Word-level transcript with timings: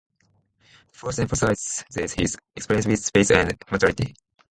The 0.87 0.93
fourth 0.97 1.19
emphasizes 1.19 1.85
his 2.15 2.35
experience 2.55 2.87
with 2.87 3.05
space 3.05 3.29
and 3.29 3.49
materiality. 3.71 4.15